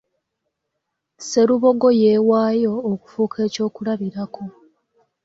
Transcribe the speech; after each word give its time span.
Sserubogo 1.19 1.87
yeewaayo 2.01 2.73
okufuuka 2.91 3.37
ekyokulabirako. 3.47 4.43